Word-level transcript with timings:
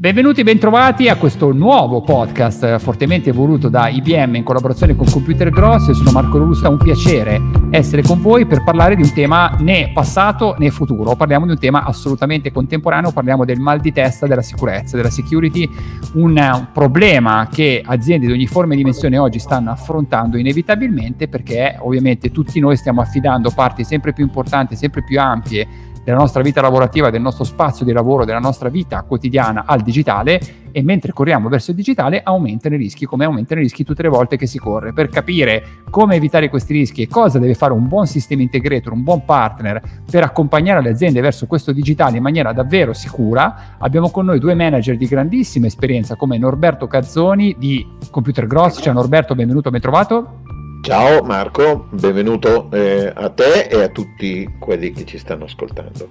Benvenuti 0.00 0.40
e 0.40 0.44
bentrovati 0.44 1.10
a 1.10 1.16
questo 1.16 1.52
nuovo 1.52 2.00
podcast 2.00 2.64
eh, 2.64 2.78
fortemente 2.78 3.32
voluto 3.32 3.68
da 3.68 3.90
IBM 3.90 4.36
in 4.36 4.42
collaborazione 4.42 4.96
con 4.96 5.06
Computer 5.06 5.50
Gross. 5.50 5.88
Io 5.88 5.92
sono 5.92 6.10
Marco 6.10 6.38
Rusta, 6.38 6.68
è 6.68 6.70
un 6.70 6.78
piacere 6.78 7.38
essere 7.68 8.00
con 8.00 8.18
voi 8.18 8.46
per 8.46 8.64
parlare 8.64 8.96
di 8.96 9.02
un 9.02 9.12
tema 9.12 9.54
né 9.58 9.90
passato 9.92 10.54
né 10.58 10.70
futuro. 10.70 11.14
Parliamo 11.16 11.44
di 11.44 11.50
un 11.50 11.58
tema 11.58 11.84
assolutamente 11.84 12.50
contemporaneo, 12.50 13.12
parliamo 13.12 13.44
del 13.44 13.60
mal 13.60 13.78
di 13.80 13.92
testa 13.92 14.26
della 14.26 14.40
sicurezza, 14.40 14.96
della 14.96 15.10
security, 15.10 15.68
un, 16.14 16.30
un 16.30 16.68
problema 16.72 17.46
che 17.52 17.82
aziende 17.84 18.24
di 18.26 18.32
ogni 18.32 18.46
forma 18.46 18.72
e 18.72 18.78
dimensione 18.78 19.18
oggi 19.18 19.38
stanno 19.38 19.70
affrontando 19.70 20.38
inevitabilmente 20.38 21.28
perché 21.28 21.76
ovviamente 21.78 22.30
tutti 22.30 22.58
noi 22.58 22.78
stiamo 22.78 23.02
affidando 23.02 23.50
parti 23.50 23.84
sempre 23.84 24.14
più 24.14 24.24
importanti, 24.24 24.76
sempre 24.76 25.04
più 25.04 25.20
ampie 25.20 25.88
della 26.04 26.18
nostra 26.18 26.42
vita 26.42 26.60
lavorativa, 26.60 27.10
del 27.10 27.20
nostro 27.20 27.44
spazio 27.44 27.84
di 27.84 27.92
lavoro, 27.92 28.24
della 28.24 28.38
nostra 28.38 28.68
vita 28.68 29.02
quotidiana 29.02 29.64
al 29.66 29.80
digitale 29.80 30.40
e 30.72 30.82
mentre 30.82 31.12
corriamo 31.12 31.48
verso 31.48 31.70
il 31.70 31.76
digitale 31.76 32.22
aumentano 32.22 32.74
i 32.76 32.78
rischi, 32.78 33.04
come 33.04 33.24
aumentano 33.24 33.60
i 33.60 33.64
rischi 33.64 33.84
tutte 33.84 34.02
le 34.02 34.08
volte 34.08 34.36
che 34.36 34.46
si 34.46 34.58
corre. 34.58 34.92
Per 34.92 35.08
capire 35.08 35.64
come 35.90 36.16
evitare 36.16 36.48
questi 36.48 36.72
rischi 36.72 37.02
e 37.02 37.08
cosa 37.08 37.38
deve 37.38 37.54
fare 37.54 37.72
un 37.72 37.88
buon 37.88 38.06
sistema 38.06 38.42
integrator, 38.42 38.92
un 38.92 39.02
buon 39.02 39.24
partner 39.24 39.80
per 40.10 40.22
accompagnare 40.22 40.82
le 40.82 40.90
aziende 40.90 41.20
verso 41.20 41.46
questo 41.46 41.72
digitale 41.72 42.16
in 42.16 42.22
maniera 42.22 42.52
davvero 42.52 42.92
sicura, 42.92 43.76
abbiamo 43.78 44.10
con 44.10 44.24
noi 44.24 44.38
due 44.38 44.54
manager 44.54 44.96
di 44.96 45.06
grandissima 45.06 45.66
esperienza 45.66 46.16
come 46.16 46.38
Norberto 46.38 46.86
Cazzoni 46.86 47.56
di 47.58 47.86
Computer 48.10 48.46
Gross. 48.46 48.80
Ciao 48.80 48.92
Norberto, 48.92 49.34
benvenuto, 49.34 49.70
ben 49.70 49.80
trovato. 49.80 50.49
Ciao 50.82 51.22
Marco, 51.22 51.88
benvenuto 51.90 52.70
eh, 52.72 53.12
a 53.14 53.28
te 53.28 53.68
e 53.70 53.82
a 53.82 53.88
tutti 53.88 54.56
quelli 54.58 54.92
che 54.92 55.04
ci 55.04 55.18
stanno 55.18 55.44
ascoltando. 55.44 56.08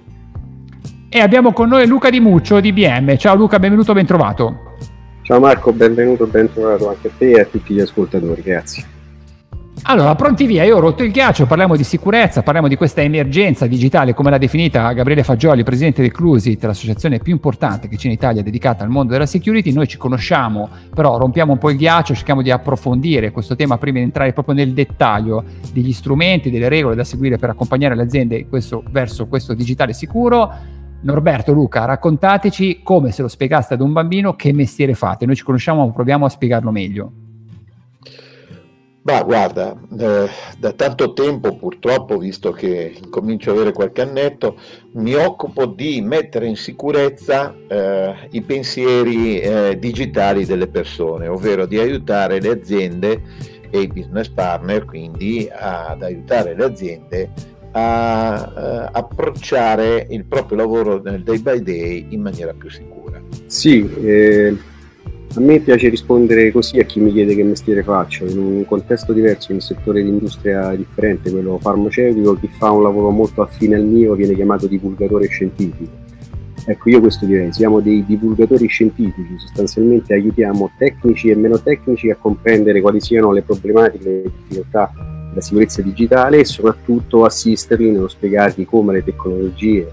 E 1.08 1.18
abbiamo 1.18 1.52
con 1.52 1.68
noi 1.68 1.88
Luca 1.88 2.08
Di 2.08 2.20
Muccio 2.20 2.60
di 2.60 2.72
BM. 2.72 3.16
Ciao 3.16 3.34
Luca, 3.34 3.58
benvenuto, 3.58 3.92
ben 3.92 4.06
trovato. 4.06 4.76
Ciao 5.22 5.40
Marco, 5.40 5.72
benvenuto, 5.72 6.26
ben 6.26 6.52
trovato 6.52 6.88
anche 6.88 7.08
a 7.08 7.10
te 7.18 7.30
e 7.32 7.40
a 7.40 7.44
tutti 7.46 7.74
gli 7.74 7.80
ascoltatori, 7.80 8.42
grazie. 8.42 8.84
Allora, 9.84 10.14
pronti 10.14 10.46
via, 10.46 10.62
io 10.62 10.76
ho 10.76 10.80
rotto 10.80 11.02
il 11.02 11.10
ghiaccio, 11.10 11.46
parliamo 11.46 11.74
di 11.74 11.82
sicurezza, 11.84 12.42
parliamo 12.42 12.68
di 12.68 12.76
questa 12.76 13.00
emergenza 13.00 13.66
digitale, 13.66 14.14
come 14.14 14.30
l'ha 14.30 14.38
definita 14.38 14.92
Gabriele 14.92 15.24
Fagioli, 15.24 15.64
presidente 15.64 16.02
del 16.02 16.12
Clusit, 16.12 16.62
l'associazione 16.62 17.18
più 17.18 17.32
importante 17.32 17.88
che 17.88 17.96
c'è 17.96 18.06
in 18.06 18.12
Italia 18.12 18.42
dedicata 18.42 18.84
al 18.84 18.90
mondo 18.90 19.12
della 19.12 19.26
security. 19.26 19.72
Noi 19.72 19.88
ci 19.88 19.96
conosciamo, 19.96 20.68
però 20.94 21.16
rompiamo 21.18 21.52
un 21.52 21.58
po' 21.58 21.70
il 21.70 21.76
ghiaccio, 21.76 22.14
cerchiamo 22.14 22.42
di 22.42 22.50
approfondire 22.50 23.32
questo 23.32 23.56
tema 23.56 23.78
prima 23.78 23.98
di 23.98 24.04
entrare 24.04 24.32
proprio 24.32 24.54
nel 24.54 24.74
dettaglio 24.74 25.42
degli 25.72 25.92
strumenti, 25.92 26.50
delle 26.50 26.68
regole 26.68 26.94
da 26.94 27.04
seguire 27.04 27.38
per 27.38 27.50
accompagnare 27.50 27.96
le 27.96 28.02
aziende 28.02 28.46
questo, 28.48 28.84
verso 28.90 29.26
questo 29.26 29.54
digitale 29.54 29.92
sicuro. 29.92 30.52
Norberto, 31.02 31.52
Luca, 31.52 31.86
raccontateci 31.86 32.80
come 32.84 33.10
se 33.10 33.22
lo 33.22 33.28
spiegaste 33.28 33.74
ad 33.74 33.80
un 33.80 33.92
bambino 33.92 34.36
che 34.36 34.52
mestiere 34.52 34.94
fate. 34.94 35.26
Noi 35.26 35.34
ci 35.34 35.42
conosciamo, 35.42 35.90
proviamo 35.90 36.26
a 36.26 36.28
spiegarlo 36.28 36.70
meglio. 36.70 37.12
Bah, 39.02 39.22
guarda, 39.22 39.74
eh, 39.98 40.28
da 40.58 40.72
tanto 40.72 41.14
tempo 41.14 41.56
purtroppo, 41.56 42.18
visto 42.18 42.52
che 42.52 43.00
comincio 43.08 43.50
ad 43.50 43.56
avere 43.56 43.72
qualche 43.72 44.02
annetto, 44.02 44.56
mi 44.92 45.14
occupo 45.14 45.64
di 45.64 46.02
mettere 46.02 46.46
in 46.46 46.56
sicurezza 46.56 47.54
eh, 47.66 48.28
i 48.32 48.42
pensieri 48.42 49.40
eh, 49.40 49.78
digitali 49.78 50.44
delle 50.44 50.66
persone, 50.66 51.28
ovvero 51.28 51.64
di 51.64 51.78
aiutare 51.78 52.40
le 52.42 52.50
aziende 52.50 53.22
e 53.70 53.80
i 53.80 53.86
business 53.86 54.28
partner, 54.28 54.84
quindi 54.84 55.48
ad 55.50 56.02
aiutare 56.02 56.54
le 56.54 56.64
aziende 56.64 57.30
a 57.72 58.52
eh, 58.54 58.88
approcciare 58.92 60.08
il 60.10 60.26
proprio 60.26 60.58
lavoro 60.58 61.00
nel 61.00 61.22
day 61.22 61.38
by 61.38 61.62
day 61.62 62.06
in 62.10 62.20
maniera 62.20 62.52
più 62.52 62.68
sicura. 62.68 63.18
Sì, 63.46 63.88
eh, 64.02 64.56
a 65.32 65.40
me 65.40 65.60
piace 65.60 65.88
rispondere 65.88 66.50
così 66.50 66.80
a 66.80 66.84
chi 66.84 66.98
mi 66.98 67.12
chiede 67.12 67.36
che 67.36 67.44
mestiere 67.44 67.84
faccio, 67.84 68.26
in 68.26 68.38
un 68.38 68.64
contesto 68.64 69.12
diverso, 69.12 69.52
in 69.52 69.58
un 69.58 69.62
settore 69.62 70.02
di 70.02 70.08
industria 70.08 70.74
differente, 70.74 71.30
quello 71.30 71.56
farmaceutico, 71.58 72.34
chi 72.34 72.48
fa 72.48 72.72
un 72.72 72.82
lavoro 72.82 73.10
molto 73.10 73.40
affine 73.40 73.76
al 73.76 73.84
mio 73.84 74.14
viene 74.14 74.34
chiamato 74.34 74.66
divulgatore 74.66 75.28
scientifico. 75.28 76.08
Ecco, 76.66 76.90
io 76.90 77.00
questo 77.00 77.26
direi, 77.26 77.52
siamo 77.52 77.80
dei 77.80 78.04
divulgatori 78.04 78.66
scientifici, 78.66 79.38
sostanzialmente 79.38 80.14
aiutiamo 80.14 80.72
tecnici 80.76 81.30
e 81.30 81.36
meno 81.36 81.60
tecnici 81.60 82.10
a 82.10 82.16
comprendere 82.16 82.80
quali 82.80 83.00
siano 83.00 83.32
le 83.32 83.42
problematiche, 83.42 84.04
le 84.04 84.22
difficoltà 84.22 84.92
della 85.28 85.40
sicurezza 85.40 85.80
digitale 85.80 86.40
e 86.40 86.44
soprattutto 86.44 87.24
assisterli 87.24 87.90
nello 87.90 88.08
spiegargli 88.08 88.66
come 88.66 88.94
le 88.94 89.04
tecnologie 89.04 89.90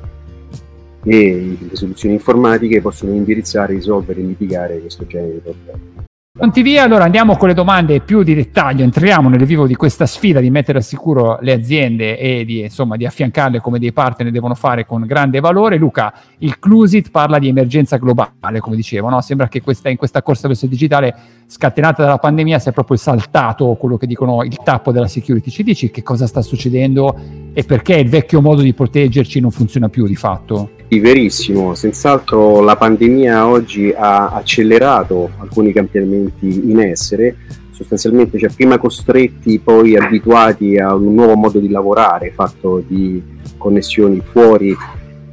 e 1.07 1.57
le 1.69 1.75
soluzioni 1.75 2.15
informatiche 2.15 2.81
possono 2.81 3.13
indirizzare, 3.13 3.73
risolvere 3.73 4.19
e 4.19 4.23
mitigare 4.23 4.79
questo 4.79 5.07
genere 5.07 5.33
di 5.33 5.39
problemi. 5.39 6.05
Pronti 6.37 6.61
via, 6.61 6.83
allora 6.83 7.05
andiamo 7.05 7.35
con 7.35 7.47
le 7.47 7.55
domande 7.55 7.99
più 7.99 8.21
di 8.21 8.35
dettaglio, 8.35 8.83
entriamo 8.83 9.27
nel 9.27 9.43
vivo 9.43 9.65
di 9.65 9.73
questa 9.73 10.05
sfida 10.05 10.39
di 10.39 10.51
mettere 10.51 10.77
al 10.77 10.83
sicuro 10.83 11.39
le 11.41 11.51
aziende 11.51 12.15
e 12.19 12.45
di, 12.45 12.59
insomma, 12.59 12.95
di 12.95 13.07
affiancarle 13.07 13.59
come 13.59 13.79
dei 13.79 13.91
partner 13.91 14.29
devono 14.29 14.53
fare 14.53 14.85
con 14.85 15.03
grande 15.07 15.39
valore. 15.39 15.77
Luca, 15.77 16.13
il 16.37 16.59
Clusit 16.59 17.09
parla 17.09 17.39
di 17.39 17.47
emergenza 17.47 17.97
globale, 17.97 18.59
come 18.59 18.75
dicevo, 18.75 19.09
no? 19.09 19.19
sembra 19.21 19.47
che 19.47 19.61
questa, 19.61 19.89
in 19.89 19.97
questa 19.97 20.21
corsa 20.21 20.47
verso 20.47 20.65
il 20.65 20.71
digitale 20.71 21.15
scatenata 21.47 22.03
dalla 22.03 22.19
pandemia 22.19 22.59
sia 22.59 22.71
proprio 22.71 22.97
saltato 22.97 23.73
quello 23.73 23.97
che 23.97 24.05
dicono 24.05 24.43
il 24.43 24.59
tappo 24.63 24.91
della 24.91 25.07
security. 25.07 25.49
Ci 25.49 25.63
dici 25.63 25.89
che 25.89 26.03
cosa 26.03 26.27
sta 26.27 26.43
succedendo 26.43 27.17
e 27.51 27.63
perché 27.63 27.95
il 27.95 28.09
vecchio 28.09 28.41
modo 28.41 28.61
di 28.61 28.75
proteggerci 28.75 29.39
non 29.39 29.49
funziona 29.49 29.89
più 29.89 30.05
di 30.05 30.15
fatto? 30.15 30.76
Sì, 30.89 30.99
verissimo, 30.99 31.75
senz'altro 31.75 32.61
la 32.61 32.77
pandemia 32.77 33.45
oggi 33.45 33.93
ha 33.93 34.29
accelerato 34.29 35.31
alcuni 35.39 35.73
cambiamenti 35.73 36.71
in 36.71 36.79
essere, 36.79 37.35
sostanzialmente 37.71 38.37
cioè 38.37 38.49
prima 38.55 38.77
costretti, 38.77 39.59
poi 39.59 39.97
abituati 39.97 40.77
a 40.77 40.95
un 40.95 41.13
nuovo 41.13 41.35
modo 41.35 41.59
di 41.59 41.67
lavorare 41.67 42.31
fatto 42.31 42.81
di 42.87 43.21
connessioni 43.57 44.21
fuori 44.31 44.73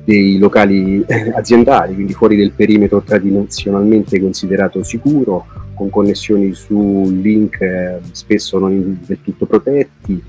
dei 0.04 0.38
locali 0.38 1.04
eh, 1.06 1.30
aziendali, 1.30 1.94
quindi 1.94 2.14
fuori 2.14 2.34
del 2.34 2.50
perimetro 2.50 3.00
tradizionalmente 3.02 4.20
considerato 4.20 4.82
sicuro, 4.82 5.46
con 5.74 5.88
connessioni 5.88 6.52
su 6.52 7.16
link 7.22 7.60
eh, 7.60 8.00
spesso 8.10 8.58
non 8.58 8.98
del 9.06 9.18
tutto 9.22 9.46
protetti, 9.46 10.20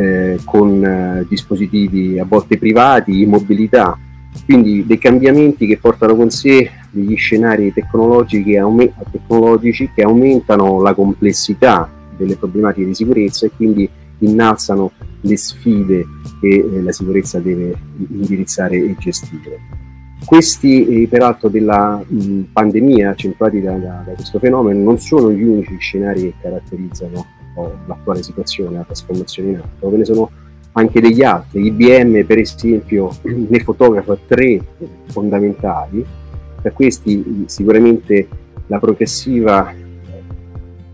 eh, 0.00 0.38
con 0.42 0.82
eh, 0.82 1.26
dispositivi 1.28 2.18
a 2.18 2.24
volte 2.24 2.56
privati, 2.56 3.20
in 3.20 3.28
mobilità 3.28 3.98
quindi 4.44 4.84
dei 4.84 4.98
cambiamenti 4.98 5.66
che 5.66 5.78
portano 5.78 6.16
con 6.16 6.30
sé 6.30 6.70
degli 6.90 7.16
scenari 7.16 7.72
tecnologici 7.72 9.90
che 9.94 10.02
aumentano 10.02 10.82
la 10.82 10.94
complessità 10.94 11.88
delle 12.16 12.36
problematiche 12.36 12.86
di 12.86 12.94
sicurezza 12.94 13.46
e 13.46 13.50
quindi 13.54 13.88
innalzano 14.18 14.92
le 15.20 15.36
sfide 15.36 16.04
che 16.40 16.48
eh, 16.48 16.82
la 16.82 16.92
sicurezza 16.92 17.38
deve 17.38 17.74
indirizzare 18.10 18.76
e 18.76 18.94
gestire. 18.98 19.82
Questi, 20.24 21.02
eh, 21.02 21.08
peraltro, 21.08 21.48
della 21.48 22.02
pandemia 22.52 23.10
accentuati 23.10 23.60
da, 23.60 23.76
da, 23.76 24.02
da, 24.06 24.12
questo 24.12 24.38
fenomeno 24.38 24.82
non 24.82 24.98
sono 24.98 25.30
gli 25.30 25.42
unici 25.42 25.76
scenari 25.78 26.22
che 26.22 26.34
caratterizzano 26.40 27.26
oh, 27.56 27.78
l'attuale 27.86 28.22
situazione, 28.22 28.76
la 28.76 28.84
trasformazione 28.84 29.50
in 29.50 29.56
atto, 29.56 29.90
ve 29.90 29.98
ne 29.98 30.04
sono 30.04 30.30
anche 30.74 31.00
degli 31.00 31.22
altri. 31.22 31.66
IBM 31.66 32.24
per 32.24 32.38
esempio 32.38 33.10
ne 33.22 33.60
fotografa 33.60 34.16
tre 34.26 34.60
fondamentali, 35.06 36.04
tra 36.60 36.70
questi 36.70 37.44
sicuramente 37.46 38.28
la 38.66 38.78
progressiva 38.78 39.72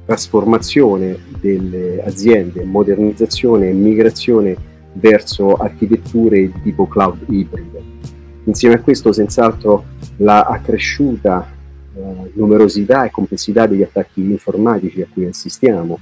trasformazione 0.04 1.18
delle 1.40 2.02
aziende, 2.02 2.64
modernizzazione 2.64 3.68
e 3.68 3.72
migrazione 3.72 4.56
verso 4.94 5.54
architetture 5.54 6.40
di 6.40 6.62
tipo 6.62 6.86
cloud 6.88 7.24
ibrido. 7.28 7.80
Insieme 8.44 8.74
a 8.74 8.80
questo 8.80 9.12
senz'altro 9.12 9.84
la 10.16 10.42
accresciuta 10.42 11.48
eh, 11.94 12.30
numerosità 12.34 13.04
e 13.04 13.10
complessità 13.10 13.66
degli 13.66 13.82
attacchi 13.82 14.20
informatici 14.20 15.00
a 15.00 15.06
cui 15.12 15.26
assistiamo 15.26 15.98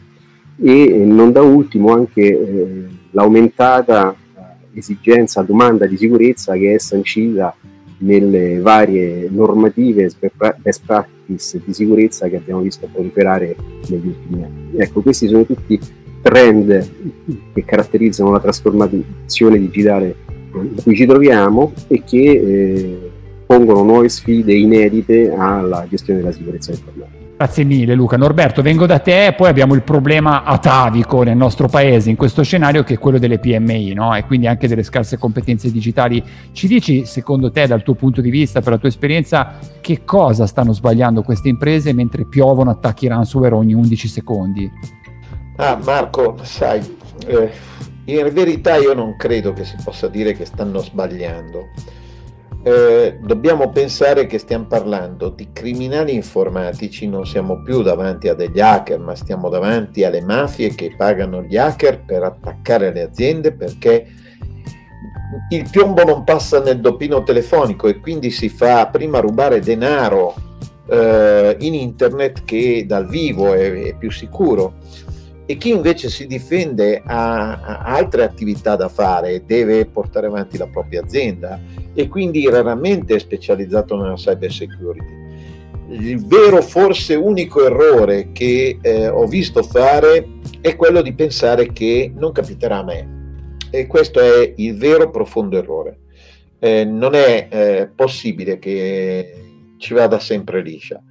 e 0.61 0.89
non 1.05 1.33
da 1.33 1.43
ultimo 1.43 1.93
anche 1.93 2.23
eh, 2.23 2.85
l'aumentata 3.13 4.13
eh, 4.13 4.79
esigenza, 4.79 5.43
domanda 5.43 5.87
di 5.87 5.97
sicurezza 5.97 6.55
che 6.55 6.75
è 6.75 6.79
sancita 6.79 7.55
nelle 7.99 8.59
varie 8.59 9.29
normative 9.31 10.11
best 10.63 10.81
practice 10.85 11.61
di 11.65 11.73
sicurezza 11.73 12.29
che 12.29 12.37
abbiamo 12.37 12.61
visto 12.61 12.89
proliferare 12.93 13.57
negli 13.89 14.07
ultimi 14.07 14.45
anni. 14.45 14.71
Ecco, 14.77 15.01
questi 15.01 15.27
sono 15.29 15.45
tutti 15.45 15.79
trend 16.23 16.91
che 17.55 17.65
caratterizzano 17.65 18.31
la 18.33 18.41
trasformazione 18.41 19.59
digitale 19.59 20.15
in 20.53 20.83
cui 20.83 20.97
ci 20.97 21.07
troviamo 21.07 21.73
e 21.89 22.03
che 22.05 22.19
eh, 22.19 23.11
pongono 23.47 23.83
nuove 23.83 24.09
sfide 24.09 24.53
inedite 24.53 25.33
alla 25.33 25.87
gestione 25.89 26.21
della 26.21 26.33
sicurezza 26.33 26.71
informatica. 26.71 26.98
Grazie 27.39 27.63
mille 27.63 27.95
Luca. 27.95 28.17
Norberto, 28.17 28.63
vengo 28.63 28.85
da 28.85 28.99
te, 28.99 29.33
poi 29.37 29.49
abbiamo 29.49 29.75
il 29.75 29.85
problema 29.85 30.43
atavico 30.43 31.23
nel 31.23 31.37
nostro 31.37 31.69
paese 31.69 32.11
in 32.11 32.17
questo 32.17 32.43
scenario 32.43 32.83
che 32.83 32.95
è 32.95 32.99
quello 32.99 33.21
delle 33.21 33.39
PMI 33.39 33.93
no? 33.93 34.13
e 34.17 34.25
quindi 34.25 34.49
anche 34.49 34.67
delle 34.67 34.83
scarse 34.83 35.19
competenze 35.19 35.71
digitali. 35.71 36.21
Ci 36.51 36.67
dici, 36.67 37.07
secondo 37.07 37.53
te, 37.53 37.69
dal 37.69 37.85
tuo 37.85 37.95
punto 37.95 38.21
di 38.21 38.31
vista, 38.31 38.61
per 38.61 38.73
la 38.73 38.79
tua 38.79 38.89
esperienza, 38.89 39.57
che 39.81 40.03
cosa 40.05 40.49
stanno 40.49 40.73
sbagliando 40.73 41.23
queste 41.23 41.49
imprese 41.49 41.93
mentre 41.93 42.27
piovono 42.27 42.71
attacchi 42.71 43.07
ransomware 43.07 43.55
ogni 43.55 43.73
11 43.73 44.09
secondi? 44.09 44.69
Ah 45.59 45.79
Marco, 45.81 46.39
sai, 46.43 46.81
eh, 47.25 47.53
in 48.07 48.29
verità 48.33 48.75
io 48.79 48.95
non 48.95 49.15
credo 49.17 49.53
che 49.53 49.65
si 49.65 49.77
possa 49.85 50.09
dire 50.09 50.33
che 50.33 50.45
stanno 50.45 50.81
sbagliando 50.81 51.69
eh, 52.63 53.19
dobbiamo 53.23 53.71
pensare 53.71 54.27
che 54.27 54.39
stiamo 54.39 54.67
parlando 54.67 55.29
di 55.29 55.49
criminali 55.53 56.15
informatici, 56.15 57.07
non 57.07 57.25
siamo 57.25 57.63
più 57.63 57.83
davanti 57.83 58.29
a 58.29 58.35
degli 58.35 58.61
hacker, 58.61 58.99
ma 58.99 59.15
stiamo 59.15 59.49
davanti 59.49 60.05
alle 60.05 60.21
mafie 60.21 60.75
che 60.75 60.95
pagano 60.97 61.43
gli 61.43 61.57
hacker 61.57 62.05
per 62.05 62.25
attaccare 62.25 62.93
le 62.93 63.03
aziende 63.03 63.53
perché 63.53 64.07
il 65.51 65.69
piombo 65.71 66.05
non 66.05 66.25
passa 66.25 66.61
nel 66.61 66.81
doppino 66.81 67.23
telefonico 67.23 67.87
e 67.87 68.01
quindi 68.01 68.31
si 68.31 68.49
fa 68.49 68.87
prima 68.89 69.21
rubare 69.21 69.61
denaro 69.61 70.35
eh, 70.89 71.57
in 71.61 71.75
internet 71.75 72.45
che 72.45 72.85
dal 72.87 73.07
vivo 73.07 73.53
è, 73.53 73.71
è 73.73 73.95
più 73.97 74.11
sicuro 74.11 74.75
e 75.51 75.57
chi 75.57 75.71
invece 75.71 76.11
si 76.11 76.27
difende 76.27 77.03
ha, 77.07 77.79
altre 77.79 78.23
attività 78.23 78.77
da 78.77 78.91
fare 78.91 79.47
deve 79.47 79.87
portare 79.87 80.27
avanti 80.27 80.59
la 80.59 80.67
propria 80.67 81.01
azienda 81.01 81.59
e 81.95 82.07
quindi 82.07 82.47
raramente 82.51 83.15
è 83.15 83.19
specializzato 83.19 83.97
nella 83.97 84.17
cyber 84.17 84.53
security. 84.53 85.27
Il 85.89 86.23
vero, 86.27 86.61
forse 86.61 87.15
unico 87.15 87.65
errore 87.65 88.31
che 88.33 88.79
eh, 88.79 89.09
ho 89.09 89.27
visto 89.27 89.63
fare 89.63 90.33
è 90.61 90.77
quello 90.77 91.01
di 91.01 91.15
pensare 91.15 91.73
che 91.73 92.13
non 92.15 92.33
capiterà 92.33 92.81
a 92.81 92.85
me 92.85 93.17
e 93.71 93.87
questo 93.87 94.21
è 94.21 94.53
il 94.55 94.77
vero 94.77 95.09
profondo 95.09 95.57
errore. 95.57 96.01
Eh, 96.59 96.85
non 96.85 97.15
è 97.15 97.49
eh, 97.51 97.91
possibile 97.97 98.59
che 98.59 99.33
ci 99.79 99.95
vada 99.95 100.19
sempre 100.19 100.61
liscia 100.61 101.03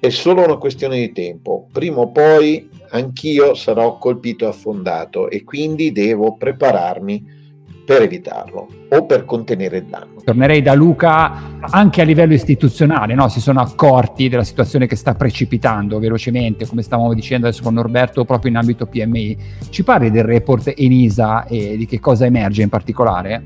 è 0.00 0.08
solo 0.08 0.42
una 0.42 0.56
questione 0.56 0.98
di 0.98 1.12
tempo. 1.12 1.66
Prima 1.70 2.00
o 2.00 2.08
poi 2.08 2.68
anch'io 2.90 3.54
sarò 3.54 3.98
colpito 3.98 4.46
e 4.46 4.48
affondato 4.48 5.28
e 5.28 5.44
quindi 5.44 5.92
devo 5.92 6.36
prepararmi 6.36 7.38
per 7.84 8.02
evitarlo 8.02 8.68
o 8.88 9.04
per 9.04 9.24
contenere 9.24 9.78
il 9.78 9.84
danno. 9.84 10.22
Tornerei 10.24 10.62
da 10.62 10.74
Luca 10.74 11.58
anche 11.60 12.00
a 12.00 12.04
livello 12.04 12.32
istituzionale, 12.32 13.14
no? 13.14 13.28
si 13.28 13.40
sono 13.40 13.60
accorti 13.60 14.28
della 14.28 14.44
situazione 14.44 14.86
che 14.86 14.96
sta 14.96 15.14
precipitando 15.14 15.98
velocemente, 15.98 16.66
come 16.66 16.82
stavamo 16.82 17.12
dicendo 17.14 17.46
adesso 17.46 17.62
con 17.62 17.74
Norberto, 17.74 18.24
proprio 18.24 18.50
in 18.50 18.56
ambito 18.56 18.86
PMI. 18.86 19.36
Ci 19.68 19.82
parli 19.82 20.10
del 20.10 20.24
report 20.24 20.72
ENISA 20.76 21.46
e 21.46 21.76
di 21.76 21.86
che 21.86 22.00
cosa 22.00 22.24
emerge 22.24 22.62
in 22.62 22.68
particolare? 22.68 23.42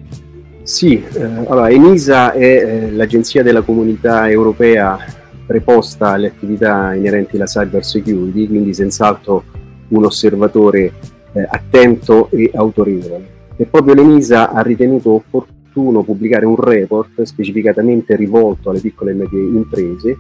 Sì, 0.62 1.03
eh, 1.03 1.23
allora 1.23 1.71
ENISA 1.71 2.33
è 2.33 2.43
eh, 2.43 2.91
l'agenzia 2.91 3.43
della 3.43 3.62
comunità 3.62 4.31
europea 4.31 4.99
preposta 5.46 6.11
alle 6.11 6.29
attività 6.29 6.94
inerenti 6.94 7.37
alla 7.37 7.44
cyber 7.44 7.85
security, 7.85 8.46
quindi 8.46 8.73
senz'altro 8.73 9.44
un 9.88 10.05
osservatore 10.05 10.93
eh, 11.32 11.46
attento 11.49 12.31
e 12.31 12.50
autorevole. 12.55 13.32
E 13.56 13.67
proprio 13.67 13.94
l'ENISA 13.94 14.50
ha 14.50 14.62
ritenuto 14.62 15.11
opportuno 15.11 16.02
pubblicare 16.02 16.46
un 16.46 16.56
report 16.56 17.23
specificatamente 17.23 18.17
rivolto 18.17 18.70
alle 18.70 18.81
piccole 18.81 19.12
e 19.12 19.14
medie 19.14 19.41
imprese, 19.41 20.17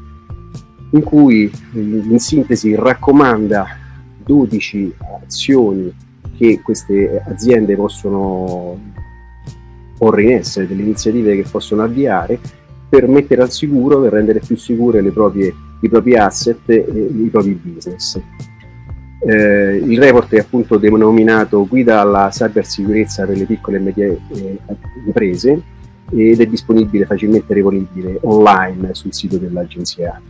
in 0.90 1.02
cui 1.02 1.44
eh, 1.44 1.78
in 1.78 2.18
sintesi 2.18 2.74
raccomanda 2.74 3.66
12 4.24 4.94
azioni 5.22 5.92
che 6.36 6.60
queste 6.62 7.22
aziende 7.26 7.76
possono 7.76 8.92
porre 9.96 10.22
in 10.22 10.32
essere, 10.32 10.66
delle 10.66 10.82
iniziative 10.82 11.36
che 11.36 11.48
possono 11.48 11.82
avviare 11.82 12.38
per 12.94 13.08
mettere 13.08 13.42
al 13.42 13.50
sicuro, 13.50 14.00
per 14.00 14.12
rendere 14.12 14.38
più 14.38 14.56
sicure 14.56 15.02
proprie, 15.10 15.52
i 15.80 15.88
propri 15.88 16.16
asset 16.16 16.68
e 16.68 16.76
i 16.78 17.28
propri 17.28 17.60
business. 17.60 18.20
Eh, 19.26 19.82
il 19.84 20.00
report 20.00 20.32
è 20.34 20.38
appunto 20.38 20.76
denominato 20.76 21.66
Guida 21.66 22.00
alla 22.00 22.28
cybersicurezza 22.30 23.26
per 23.26 23.36
le 23.36 23.46
piccole 23.46 23.78
e 23.78 23.80
medie 23.80 24.20
eh, 24.28 24.58
imprese 25.06 25.62
ed 26.10 26.40
è 26.40 26.46
disponibile 26.46 27.04
facilmente 27.04 27.52
reperibile 27.52 28.18
online 28.22 28.94
sul 28.94 29.12
sito 29.12 29.38
dell'agenzia. 29.38 30.20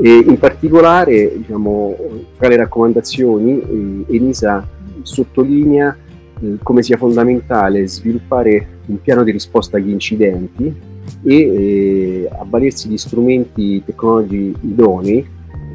E 0.00 0.24
in 0.24 0.38
particolare, 0.38 1.32
diciamo, 1.36 1.96
fra 2.34 2.46
le 2.46 2.56
raccomandazioni, 2.56 4.04
eh, 4.08 4.16
Enisa 4.16 4.68
sottolinea 5.02 5.96
eh, 6.40 6.58
come 6.62 6.82
sia 6.82 6.96
fondamentale 6.96 7.88
sviluppare 7.88 8.68
un 8.86 9.00
piano 9.00 9.24
di 9.24 9.32
risposta 9.32 9.78
agli 9.78 9.90
incidenti 9.90 10.90
e 11.22 11.34
eh, 11.34 12.28
avvalersi 12.38 12.88
di 12.88 12.98
strumenti 12.98 13.82
tecnologici 13.84 14.54
idonei, 14.62 15.26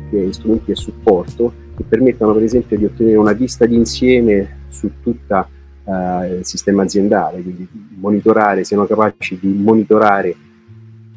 che 0.09 0.29
strumenti 0.31 0.71
a 0.71 0.75
supporto, 0.75 1.53
che 1.75 1.83
permettano 1.83 2.33
per 2.33 2.43
esempio 2.43 2.77
di 2.77 2.85
ottenere 2.85 3.17
una 3.17 3.33
vista 3.33 3.65
d'insieme 3.65 4.65
su 4.69 4.89
tutto 5.01 5.47
eh, 5.85 6.37
il 6.39 6.45
sistema 6.45 6.83
aziendale, 6.83 7.41
quindi 7.41 7.67
monitorare, 7.95 8.63
siano 8.63 8.85
capaci 8.85 9.37
di 9.39 9.47
monitorare 9.47 10.35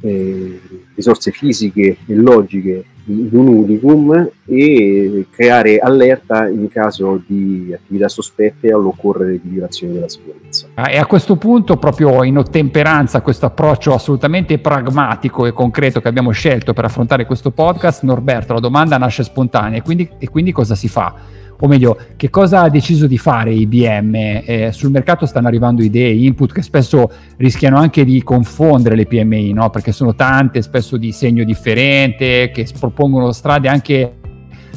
eh, 0.01 0.61
risorse 0.95 1.31
fisiche 1.31 1.97
e 2.07 2.15
logiche 2.15 2.85
un 3.11 3.49
unicum 3.49 4.31
e 4.47 5.27
creare 5.31 5.79
allerta 5.79 6.49
in 6.49 6.69
caso 6.69 7.21
di 7.27 7.73
attività 7.75 8.09
sospette 8.09 8.73
all'occorrere 8.73 9.41
di 9.43 9.49
violazione 9.49 9.95
della 9.95 10.09
sicurezza. 10.09 10.69
Ah, 10.75 10.91
e 10.91 10.99
a 10.99 11.07
questo 11.07 11.37
punto, 11.37 11.77
proprio 11.77 12.23
in 12.25 12.39
ottemperanza 12.39 13.19
a 13.19 13.21
questo 13.21 13.47
approccio 13.47 13.95
assolutamente 13.95 14.59
pragmatico 14.59 15.47
e 15.47 15.53
concreto 15.53 16.01
che 16.01 16.09
abbiamo 16.09 16.31
scelto 16.31 16.73
per 16.73 16.85
affrontare 16.85 17.27
questo 17.27 17.51
podcast, 17.51 18.03
Norberto, 18.03 18.55
la 18.55 18.61
domanda 18.61 18.97
nasce 18.99 19.23
spontanea 19.23 19.79
e 19.79 19.83
quindi, 19.83 20.09
e 20.19 20.29
quindi 20.29 20.53
cosa 20.53 20.75
si 20.75 20.89
fa? 20.89 21.15
O 21.63 21.69
meglio, 21.69 21.99
che 22.17 22.31
cosa 22.31 22.63
ha 22.63 22.69
deciso 22.71 23.07
di 23.07 23.19
fare 23.19 23.53
IBM? 23.53 24.15
Eh, 24.15 24.71
sul 24.73 24.91
mercato 24.91 25.27
stanno 25.27 25.47
arrivando 25.49 25.83
idee, 25.83 26.13
input 26.13 26.53
che 26.53 26.63
spesso 26.63 27.11
rischiano 27.37 27.77
anche 27.77 28.05
di 28.05 28.23
confondere 28.23 28.97
le 28.97 29.07
PMI, 29.07 29.53
no? 29.53 29.69
perché 29.69 29.93
sono 29.93 30.15
tante, 30.15 30.63
spesso 30.63 30.97
di 30.97 31.13
segno 31.13 31.45
differente, 31.45 32.51
che 32.51 32.67
propongono 32.79 33.31
strade 33.33 33.69
anche 33.69 34.15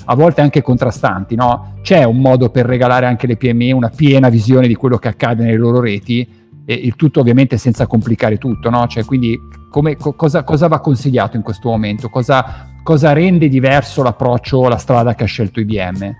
a 0.05 0.15
volte 0.15 0.41
anche 0.41 0.61
contrastanti. 0.61 1.35
No? 1.35 1.75
C'è 1.81 2.03
un 2.03 2.17
modo 2.17 2.49
per 2.49 2.65
regalare 2.65 3.05
anche 3.05 3.27
alle 3.27 3.37
PMI 3.37 3.71
una 3.71 3.89
piena 3.89 4.27
visione 4.27 4.67
di 4.67 4.75
quello 4.75 4.97
che 4.97 5.07
accade 5.07 5.43
nelle 5.43 5.57
loro 5.57 5.79
reti, 5.79 6.41
e 6.65 6.73
il 6.73 6.95
tutto 6.95 7.19
ovviamente 7.19 7.57
senza 7.57 7.87
complicare 7.87 8.37
tutto, 8.37 8.69
no? 8.69 8.87
Cioè, 8.87 9.03
quindi 9.03 9.37
come, 9.69 9.97
co- 9.97 10.13
cosa, 10.13 10.43
cosa, 10.43 10.67
va 10.67 10.79
consigliato 10.79 11.35
in 11.35 11.43
questo 11.43 11.69
momento? 11.69 12.07
Cosa, 12.07 12.67
cosa 12.83 13.11
rende 13.11 13.49
diverso 13.49 14.01
l'approccio, 14.01 14.69
la 14.69 14.77
strada 14.77 15.13
che 15.13 15.23
ha 15.23 15.27
scelto 15.27 15.59
IBM? 15.59 16.15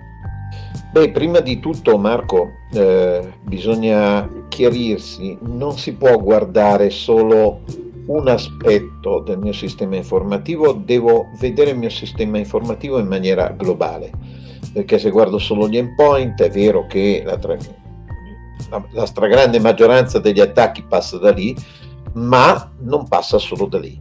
Beh, 0.92 1.10
prima 1.10 1.40
di 1.40 1.60
tutto 1.60 1.98
Marco, 1.98 2.52
eh, 2.72 3.34
bisogna 3.42 4.30
chiarirsi, 4.48 5.36
non 5.42 5.76
si 5.78 5.94
può 5.94 6.20
guardare 6.20 6.92
solo 6.92 7.62
un 8.06 8.28
aspetto 8.28 9.20
del 9.20 9.40
mio 9.40 9.54
sistema 9.54 9.96
informativo, 9.96 10.74
devo 10.74 11.30
vedere 11.40 11.72
il 11.72 11.78
mio 11.78 11.90
sistema 11.90 12.38
informativo 12.38 13.00
in 13.00 13.08
maniera 13.08 13.50
globale, 13.58 14.12
perché 14.72 15.00
se 15.00 15.10
guardo 15.10 15.40
solo 15.40 15.68
gli 15.68 15.78
endpoint 15.78 16.42
è 16.44 16.50
vero 16.50 16.86
che 16.86 17.24
la, 17.26 17.38
tra- 17.38 17.58
la, 18.70 18.86
la 18.92 19.06
stragrande 19.06 19.60
maggioranza 19.60 20.20
degli 20.20 20.42
attacchi 20.42 20.84
passa 20.84 21.18
da 21.18 21.32
lì, 21.32 21.56
ma 22.14 22.72
non 22.82 23.08
passa 23.08 23.40
solo 23.40 23.66
da 23.66 23.80
lì. 23.80 23.98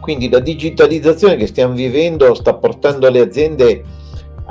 Quindi 0.00 0.28
la 0.28 0.40
digitalizzazione 0.40 1.36
che 1.36 1.46
stiamo 1.46 1.74
vivendo 1.74 2.34
sta 2.34 2.54
portando 2.54 3.08
le 3.10 3.20
aziende 3.20 3.84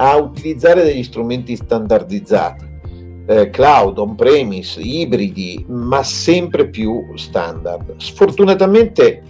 a 0.02 0.16
utilizzare 0.16 0.84
degli 0.84 1.04
strumenti 1.04 1.56
standardizzati, 1.58 2.66
eh, 3.28 3.50
cloud, 3.50 3.98
on-premise, 3.98 4.80
ibridi, 4.80 5.66
ma 5.68 6.04
sempre 6.04 6.70
più 6.70 7.06
standard. 7.16 7.96
Sfortunatamente 7.98 9.24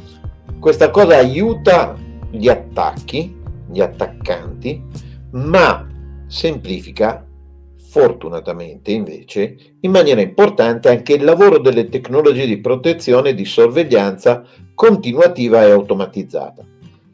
questa 0.59 0.91
cosa 0.91 1.17
aiuta 1.17 1.97
gli 2.29 2.47
attacchi, 2.47 3.35
gli 3.71 3.81
attaccanti, 3.81 4.83
ma 5.31 5.87
semplifica 6.27 7.25
fortunatamente 7.89 8.91
invece 8.91 9.55
in 9.79 9.89
maniera 9.89 10.21
importante 10.21 10.89
anche 10.89 11.13
il 11.13 11.23
lavoro 11.23 11.57
delle 11.57 11.89
tecnologie 11.89 12.45
di 12.45 12.59
protezione 12.59 13.29
e 13.29 13.33
di 13.33 13.45
sorveglianza 13.45 14.45
continuativa 14.75 15.63
e 15.65 15.71
automatizzata. 15.71 16.63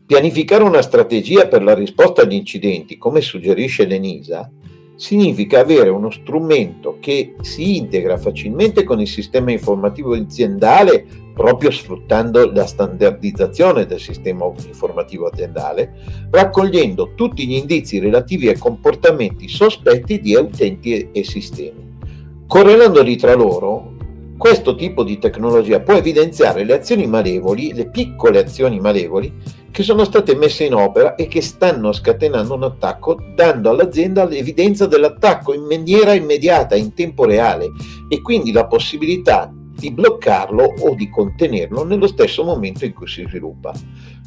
Pianificare 0.05 0.63
una 0.63 0.83
strategia 0.83 1.47
per 1.47 1.63
la 1.63 1.73
risposta 1.73 2.21
agli 2.21 2.35
incidenti, 2.35 2.95
come 2.95 3.21
suggerisce 3.21 3.85
l'ENISA, 3.85 4.51
significa 4.95 5.61
avere 5.61 5.89
uno 5.89 6.11
strumento 6.11 6.97
che 6.99 7.33
si 7.41 7.77
integra 7.77 8.15
facilmente 8.17 8.83
con 8.83 9.01
il 9.01 9.07
sistema 9.07 9.51
informativo 9.51 10.13
aziendale 10.13 11.07
proprio 11.33 11.71
sfruttando 11.71 12.51
la 12.51 12.67
standardizzazione 12.67 13.87
del 13.87 13.99
sistema 13.99 14.45
informativo 14.67 15.25
aziendale, 15.25 15.93
raccogliendo 16.29 17.13
tutti 17.15 17.47
gli 17.47 17.55
indizi 17.55 17.97
relativi 17.97 18.47
ai 18.47 18.59
comportamenti 18.59 19.49
sospetti 19.49 20.21
di 20.21 20.35
utenti 20.35 21.09
e 21.11 21.23
sistemi. 21.23 21.97
Correlandoli 22.45 23.15
tra 23.17 23.33
loro, 23.33 23.93
questo 24.37 24.75
tipo 24.75 25.03
di 25.03 25.17
tecnologia 25.17 25.79
può 25.79 25.95
evidenziare 25.95 26.63
le 26.63 26.73
azioni 26.75 27.07
malevoli, 27.07 27.73
le 27.73 27.89
piccole 27.89 28.37
azioni 28.37 28.79
malevoli, 28.79 29.63
che 29.75 29.83
sono 29.83 30.05
state 30.05 30.37
messe 30.37 30.63
in 30.63 30.73
opera 30.73 31.15
e 31.15 31.27
che 31.27 31.41
stanno 31.41 31.91
scatenando 31.91 32.53
un 32.53 32.63
attacco, 32.63 33.21
dando 33.35 33.69
all'azienda 33.69 34.23
l'evidenza 34.23 34.85
dell'attacco 34.85 35.53
in 35.53 35.65
maniera 35.65 36.13
immediata, 36.13 36.77
in 36.77 36.93
tempo 36.93 37.25
reale, 37.25 37.71
e 38.07 38.21
quindi 38.21 38.53
la 38.53 38.67
possibilità 38.67 39.51
di 39.53 39.91
bloccarlo 39.91 40.75
o 40.79 40.95
di 40.95 41.09
contenerlo 41.09 41.83
nello 41.83 42.07
stesso 42.07 42.45
momento 42.45 42.85
in 42.85 42.93
cui 42.93 43.07
si 43.07 43.25
sviluppa. 43.27 43.73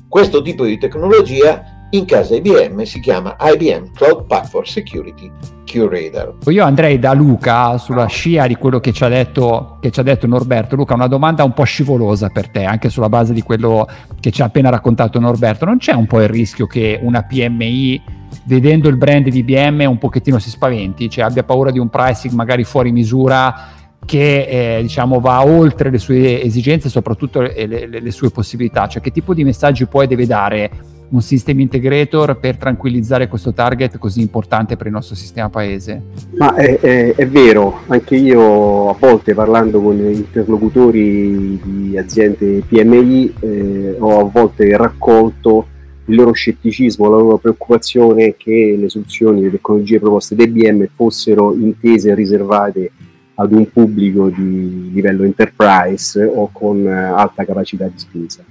Questo 0.06 0.42
tipo 0.42 0.66
di 0.66 0.76
tecnologia 0.76 1.77
in 1.90 2.04
casa 2.04 2.34
IBM 2.34 2.82
si 2.82 3.00
chiama 3.00 3.34
IBM 3.40 3.92
Cloud 3.94 4.26
Pack 4.26 4.48
for 4.48 4.68
Security 4.68 5.30
Curator. 5.64 6.34
Io 6.48 6.64
andrei 6.64 6.98
da 6.98 7.14
Luca 7.14 7.78
sulla 7.78 8.06
scia 8.06 8.46
di 8.46 8.56
quello 8.56 8.78
che 8.78 8.92
ci, 8.92 9.04
ha 9.04 9.08
detto, 9.08 9.78
che 9.80 9.90
ci 9.90 10.00
ha 10.00 10.02
detto 10.02 10.26
Norberto. 10.26 10.76
Luca, 10.76 10.94
una 10.94 11.06
domanda 11.06 11.44
un 11.44 11.52
po' 11.52 11.64
scivolosa 11.64 12.28
per 12.28 12.48
te, 12.48 12.64
anche 12.64 12.90
sulla 12.90 13.08
base 13.08 13.32
di 13.32 13.42
quello 13.42 13.88
che 14.20 14.30
ci 14.30 14.42
ha 14.42 14.46
appena 14.46 14.68
raccontato 14.68 15.18
Norberto. 15.18 15.64
Non 15.64 15.78
c'è 15.78 15.92
un 15.92 16.06
po' 16.06 16.20
il 16.20 16.28
rischio 16.28 16.66
che 16.66 16.98
una 17.00 17.22
PMI, 17.22 18.02
vedendo 18.44 18.88
il 18.88 18.96
brand 18.96 19.28
di 19.28 19.38
IBM, 19.38 19.86
un 19.88 19.98
pochettino 19.98 20.38
si 20.38 20.50
spaventi, 20.50 21.08
cioè 21.08 21.24
abbia 21.24 21.42
paura 21.42 21.70
di 21.70 21.78
un 21.78 21.88
pricing 21.88 22.34
magari 22.34 22.64
fuori 22.64 22.92
misura? 22.92 23.76
che 24.04 24.76
eh, 24.78 24.82
diciamo, 24.82 25.20
va 25.20 25.44
oltre 25.44 25.90
le 25.90 25.98
sue 25.98 26.42
esigenze 26.42 26.86
e 26.86 26.90
soprattutto 26.90 27.42
le, 27.42 27.66
le, 27.66 28.00
le, 28.00 28.10
sue 28.10 28.30
possibilità, 28.30 28.86
cioè 28.86 29.02
che 29.02 29.10
tipo 29.10 29.34
di 29.34 29.44
messaggi 29.44 29.84
poi 29.84 30.06
deve 30.06 30.24
dare 30.24 30.70
un 31.10 31.22
system 31.22 31.60
integrator 31.60 32.38
per 32.38 32.56
tranquillizzare 32.56 33.28
questo 33.28 33.52
target 33.52 33.98
così 33.98 34.20
importante 34.20 34.76
per 34.76 34.86
il 34.86 34.92
nostro 34.92 35.14
sistema 35.14 35.48
paese? 35.48 36.02
Ma 36.36 36.54
è, 36.54 36.78
è, 36.78 37.14
è 37.14 37.26
vero, 37.26 37.80
anche 37.86 38.16
io 38.16 38.90
a 38.90 38.96
volte 38.98 39.34
parlando 39.34 39.80
con 39.80 39.96
interlocutori 39.98 41.60
di 41.62 41.96
aziende 41.96 42.62
PMI 42.66 43.34
eh, 43.40 43.96
ho 43.98 44.20
a 44.20 44.30
volte 44.30 44.76
raccolto 44.76 45.66
il 46.06 46.14
loro 46.14 46.32
scetticismo, 46.32 47.08
la 47.08 47.16
loro 47.16 47.38
preoccupazione 47.38 48.34
che 48.36 48.76
le 48.78 48.88
soluzioni, 48.88 49.42
le 49.42 49.50
tecnologie 49.50 49.98
proposte 49.98 50.34
da 50.34 50.42
IBM 50.42 50.88
fossero 50.94 51.54
intese 51.54 52.10
e 52.10 52.14
riservate 52.14 52.90
ad 53.34 53.52
un 53.52 53.70
pubblico 53.70 54.28
di 54.28 54.90
livello 54.92 55.22
enterprise 55.22 56.22
o 56.22 56.50
con 56.50 56.86
alta 56.86 57.44
capacità 57.44 57.86
di 57.86 57.98
spesa. 57.98 58.42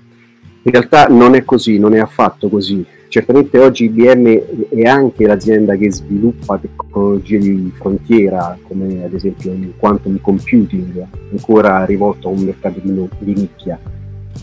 In 0.67 0.73
realtà 0.73 1.07
non 1.07 1.33
è 1.33 1.45
così, 1.45 1.79
non 1.79 1.93
è 1.93 1.99
affatto 1.99 2.49
così. 2.49 2.85
Certamente 3.07 3.57
oggi 3.57 3.85
IBM 3.85 4.67
è 4.75 4.83
anche 4.83 5.25
l'azienda 5.25 5.77
che 5.77 5.89
sviluppa 5.89 6.57
tecnologie 6.57 7.39
di 7.39 7.71
frontiera, 7.73 8.57
come 8.63 9.05
ad 9.05 9.13
esempio 9.13 9.53
il 9.53 9.75
quantum 9.77 10.19
computing, 10.19 11.07
ancora 11.31 11.85
rivolto 11.85 12.27
a 12.27 12.31
un 12.31 12.41
mercato 12.41 12.81
di, 12.81 13.33
nicchia. 13.33 13.79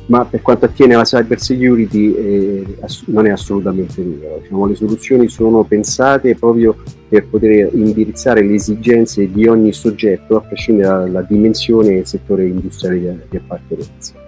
Ma 0.07 0.25
per 0.25 0.41
quanto 0.41 0.65
attiene 0.65 0.95
alla 0.95 1.03
cyber 1.03 1.39
security 1.39 2.15
eh, 2.15 2.77
ass- 2.81 3.05
non 3.09 3.27
è 3.27 3.31
assolutamente 3.31 4.03
vero. 4.03 4.39
Diciamo, 4.41 4.65
le 4.65 4.77
soluzioni 4.77 5.29
sono 5.29 5.63
pensate 5.65 6.35
proprio 6.37 6.75
per 7.07 7.27
poter 7.27 7.69
indirizzare 7.75 8.43
le 8.43 8.55
esigenze 8.55 9.31
di 9.31 9.47
ogni 9.47 9.75
soggetto, 9.75 10.39
a 10.39 10.41
prescindere 10.41 11.05
dalla 11.05 11.21
dimensione 11.21 11.99
e 11.99 12.07
settore 12.07 12.47
industriale 12.47 13.27
di 13.29 13.37
appartenenza. 13.37 14.24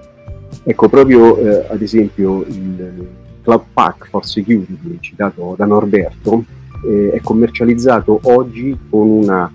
Ecco, 0.68 0.88
proprio 0.88 1.38
eh, 1.38 1.66
ad 1.70 1.80
esempio 1.80 2.44
il 2.44 3.06
Cloud 3.40 3.66
Pack 3.72 4.08
for 4.08 4.26
Security, 4.26 4.98
citato 4.98 5.54
da 5.56 5.64
Norberto, 5.64 6.44
eh, 6.84 7.12
è 7.12 7.20
commercializzato 7.20 8.18
oggi 8.24 8.76
con 8.90 9.08
una, 9.08 9.48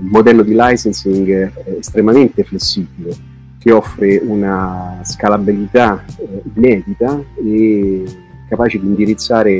un 0.00 0.06
modello 0.08 0.42
di 0.42 0.56
licensing 0.58 1.28
eh, 1.28 1.52
estremamente 1.78 2.42
flessibile 2.42 3.14
che 3.60 3.70
offre 3.70 4.16
una 4.16 4.98
scalabilità 5.04 6.04
eh, 6.18 6.42
inedita 6.54 7.22
e 7.40 8.04
capace 8.48 8.80
di 8.80 8.86
indirizzare 8.86 9.52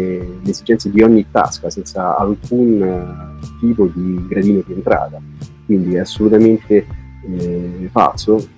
le 0.42 0.50
esigenze 0.50 0.90
di 0.90 1.00
ogni 1.02 1.26
tasca 1.30 1.70
senza 1.70 2.16
alcun 2.16 2.80
uh, 2.80 3.58
tipo 3.60 3.86
di 3.86 4.26
gradino 4.26 4.64
di 4.66 4.72
entrata. 4.72 5.20
Quindi 5.64 5.94
è 5.94 5.98
assolutamente 6.00 6.86
eh, 7.28 7.88
falso, 7.92 8.48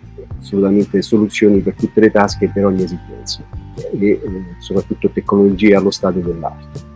assolutamente 0.40 1.02
soluzioni 1.02 1.60
per 1.60 1.74
tutte 1.74 2.00
le 2.00 2.10
tasche 2.10 2.46
e 2.46 2.48
per 2.48 2.66
ogni 2.66 2.82
esigenza 2.82 3.44
e 3.92 4.08
eh, 4.08 4.20
soprattutto 4.58 5.10
tecnologie 5.10 5.74
allo 5.74 5.90
stato 5.90 6.18
dell'arte. 6.18 6.89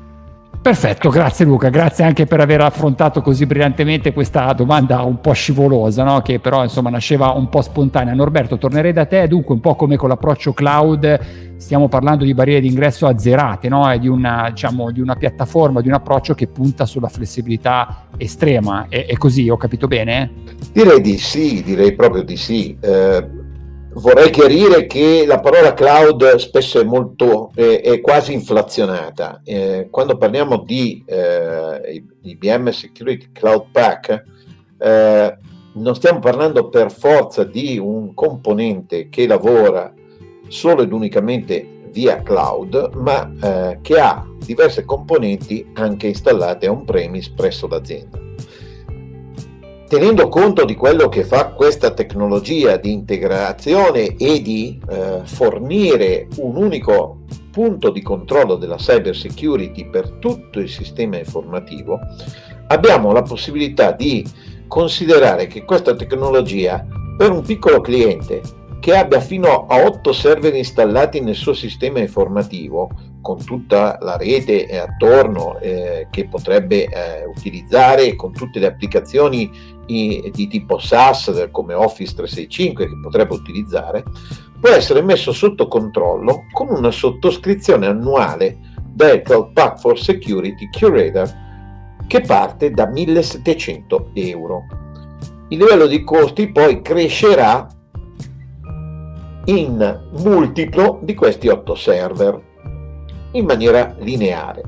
Perfetto, 0.64 1.10
grazie 1.10 1.44
Luca, 1.44 1.68
grazie 1.68 2.04
anche 2.04 2.24
per 2.24 2.40
aver 2.40 2.62
affrontato 2.62 3.20
così 3.20 3.44
brillantemente 3.44 4.14
questa 4.14 4.50
domanda 4.54 5.02
un 5.02 5.20
po' 5.20 5.34
scivolosa, 5.34 6.04
no? 6.04 6.22
che 6.22 6.38
però 6.38 6.62
insomma 6.62 6.88
nasceva 6.88 7.32
un 7.32 7.50
po' 7.50 7.60
spontanea. 7.60 8.14
Norberto, 8.14 8.56
tornerei 8.56 8.94
da 8.94 9.04
te, 9.04 9.28
dunque 9.28 9.52
un 9.52 9.60
po' 9.60 9.74
come 9.74 9.96
con 9.96 10.08
l'approccio 10.08 10.54
cloud, 10.54 11.20
stiamo 11.58 11.88
parlando 11.88 12.24
di 12.24 12.32
barriere 12.32 12.62
di 12.62 12.68
ingresso 12.68 13.06
azzerate, 13.06 13.68
no? 13.68 13.92
e 13.92 13.98
di 13.98 14.08
una, 14.08 14.48
diciamo, 14.48 14.90
di 14.90 15.02
una, 15.02 15.16
piattaforma, 15.16 15.82
di 15.82 15.88
un 15.88 15.94
approccio 15.94 16.32
che 16.32 16.46
punta 16.46 16.86
sulla 16.86 17.08
flessibilità 17.08 18.06
estrema. 18.16 18.86
È, 18.88 19.04
è 19.04 19.18
così, 19.18 19.50
ho 19.50 19.58
capito 19.58 19.86
bene? 19.86 20.30
Direi 20.72 21.02
di 21.02 21.18
sì, 21.18 21.62
direi 21.62 21.92
proprio 21.92 22.22
di 22.22 22.38
sì. 22.38 22.74
Eh 22.80 23.43
vorrei 23.94 24.30
chiarire 24.30 24.86
che 24.86 25.24
la 25.26 25.40
parola 25.40 25.74
cloud 25.74 26.36
spesso 26.36 26.80
è 26.80 26.84
molto 26.84 27.50
è, 27.54 27.80
è 27.82 28.00
quasi 28.00 28.32
inflazionata. 28.32 29.40
Eh, 29.44 29.88
quando 29.90 30.16
parliamo 30.16 30.58
di 30.58 31.02
eh, 31.06 32.04
IBM 32.22 32.70
Security 32.70 33.28
Cloud 33.32 33.66
Pack, 33.70 34.24
eh, 34.78 35.38
non 35.74 35.94
stiamo 35.94 36.18
parlando 36.20 36.68
per 36.68 36.90
forza 36.90 37.44
di 37.44 37.78
un 37.78 38.14
componente 38.14 39.08
che 39.08 39.26
lavora 39.26 39.92
solo 40.48 40.82
ed 40.82 40.92
unicamente 40.92 41.68
via 41.90 42.22
cloud, 42.22 42.90
ma 42.94 43.32
eh, 43.40 43.78
che 43.82 43.98
ha 43.98 44.26
diverse 44.38 44.84
componenti 44.84 45.70
anche 45.74 46.08
installate 46.08 46.68
on-premise 46.68 47.32
presso 47.34 47.66
l'azienda 47.68 48.33
tenendo 49.94 50.26
conto 50.26 50.64
di 50.64 50.74
quello 50.74 51.08
che 51.08 51.22
fa 51.22 51.50
questa 51.50 51.92
tecnologia 51.92 52.76
di 52.78 52.90
integrazione 52.90 54.16
e 54.16 54.42
di 54.42 54.80
eh, 54.90 55.20
fornire 55.22 56.26
un 56.38 56.56
unico 56.56 57.20
punto 57.52 57.90
di 57.90 58.02
controllo 58.02 58.56
della 58.56 58.74
cyber 58.74 59.14
security 59.14 59.88
per 59.88 60.10
tutto 60.18 60.58
il 60.58 60.68
sistema 60.68 61.18
informativo, 61.18 62.00
abbiamo 62.66 63.12
la 63.12 63.22
possibilità 63.22 63.92
di 63.92 64.26
considerare 64.66 65.46
che 65.46 65.64
questa 65.64 65.94
tecnologia 65.94 66.84
per 67.16 67.30
un 67.30 67.42
piccolo 67.42 67.80
cliente 67.80 68.42
che 68.84 68.94
abbia 68.94 69.18
fino 69.18 69.64
a 69.66 69.82
8 69.86 70.12
server 70.12 70.54
installati 70.54 71.20
nel 71.20 71.36
suo 71.36 71.54
sistema 71.54 72.00
informativo 72.00 72.90
con 73.22 73.42
tutta 73.42 73.96
la 74.02 74.18
rete 74.18 74.78
attorno 74.78 75.58
eh, 75.58 76.08
che 76.10 76.28
potrebbe 76.28 76.84
eh, 76.84 77.24
utilizzare 77.24 78.14
con 78.14 78.34
tutte 78.34 78.58
le 78.58 78.66
applicazioni 78.66 79.50
i, 79.86 80.30
di 80.30 80.48
tipo 80.48 80.78
SaaS 80.78 81.48
come 81.50 81.72
Office 81.72 82.12
365 82.14 82.86
che 82.86 83.00
potrebbe 83.00 83.32
utilizzare 83.32 84.04
può 84.60 84.68
essere 84.68 85.00
messo 85.00 85.32
sotto 85.32 85.66
controllo 85.66 86.44
con 86.52 86.68
una 86.68 86.90
sottoscrizione 86.90 87.86
annuale 87.86 88.58
del 88.92 89.22
Cloud 89.22 89.52
Pack 89.54 89.80
for 89.80 89.98
Security 89.98 90.68
Curator 90.68 91.32
che 92.06 92.20
parte 92.20 92.70
da 92.70 92.86
1700 92.86 94.10
euro. 94.12 94.66
Il 95.48 95.56
livello 95.56 95.86
di 95.86 96.04
costi 96.04 96.52
poi 96.52 96.82
crescerà 96.82 97.66
in 99.46 100.00
multiplo 100.22 101.00
di 101.02 101.14
questi 101.14 101.48
8 101.48 101.74
server 101.74 102.40
in 103.32 103.44
maniera 103.44 103.94
lineare. 103.98 104.62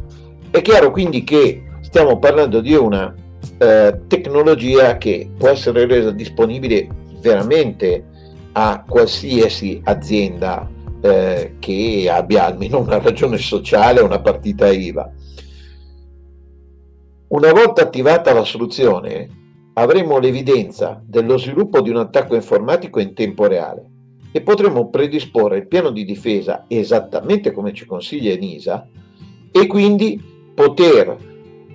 È 0.51 0.61
chiaro 0.61 0.91
quindi 0.91 1.25
che 1.25 1.63
stiamo 1.81 2.19
parlando 2.19 2.61
di 2.61 2.75
una 2.75 3.15
eh, 3.59 4.01
tecnologia 4.07 4.99
che 4.99 5.31
può 5.37 5.49
essere 5.49 5.87
resa 5.87 6.11
disponibile 6.11 6.89
veramente 7.21 8.05
a 8.53 8.85
qualsiasi 8.87 9.81
azienda 9.85 10.69
eh, 11.01 11.57
che 11.59 12.09
abbia 12.11 12.47
almeno 12.47 12.81
una 12.81 12.99
ragione 12.99 13.39
sociale, 13.39 14.01
una 14.01 14.21
partita 14.21 14.69
IVA. 14.69 15.13
Una 17.29 17.53
volta 17.53 17.83
attivata 17.83 18.33
la 18.33 18.45
soluzione, 18.45 19.29
avremo 19.75 20.19
l'evidenza 20.19 21.03
dello 21.05 21.37
sviluppo 21.37 21.81
di 21.81 21.91
un 21.91 21.97
attacco 21.97 22.35
informatico 22.35 23.01
in 23.01 23.15
tempo 23.15 23.47
reale 23.47 23.95
e 24.37 24.43
potremo 24.43 24.91
predisporre 24.91 25.57
il 25.57 25.67
piano 25.67 25.89
di 25.89 26.05
difesa 26.05 26.67
esattamente 26.69 27.53
come 27.53 27.73
ci 27.73 27.87
consiglia 27.87 28.33
ENISA 28.33 28.87
e 29.51 29.67
quindi 29.67 30.23
poter 30.55 31.17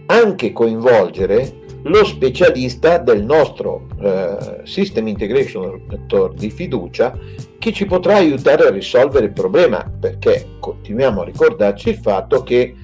anche 0.06 0.52
coinvolgere 0.52 1.60
lo 1.86 2.06
specialista 2.06 3.00
del 3.00 3.24
nostro 3.24 3.88
eh, 4.00 4.60
System 4.62 5.08
Integration 5.08 5.82
di 6.36 6.52
fiducia 6.52 7.18
che 7.58 7.72
ci 7.74 7.88
potrà 7.88 8.18
aiutare 8.18 8.68
a 8.68 8.70
risolvere 8.70 9.26
il 9.26 9.34
problema 9.34 9.84
perché 10.00 10.58
continuiamo 10.60 11.22
a 11.22 11.26
ricordarci 11.26 11.90
il 11.90 11.98
fatto 11.98 12.44
che 12.44 12.76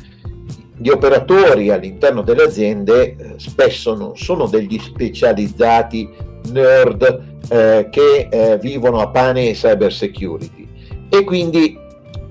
gli 0.76 0.90
operatori 0.90 1.70
all'interno 1.70 2.24
delle 2.24 2.46
aziende 2.46 3.16
eh, 3.16 3.34
spesso 3.38 3.94
non 3.96 4.18
sono 4.18 4.48
degli 4.48 4.80
specializzati 4.80 6.10
nerd 6.52 7.24
eh, 7.50 7.88
che 7.90 8.28
eh, 8.30 8.58
vivono 8.58 9.00
a 9.00 9.10
pane 9.10 9.50
e 9.50 9.54
cyber 9.54 9.92
security. 9.92 10.68
E 11.10 11.24
quindi 11.24 11.78